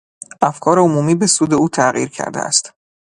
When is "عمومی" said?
0.79-1.15